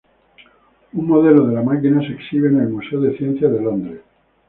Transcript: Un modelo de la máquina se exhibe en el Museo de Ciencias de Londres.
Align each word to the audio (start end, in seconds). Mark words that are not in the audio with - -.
Un 0.93 1.05
modelo 1.07 1.45
de 1.45 1.53
la 1.53 1.61
máquina 1.61 2.01
se 2.01 2.13
exhibe 2.13 2.47
en 2.49 2.59
el 2.61 2.69
Museo 2.69 2.99
de 3.01 3.15
Ciencias 3.19 3.51
de 3.51 3.61
Londres. 3.61 4.01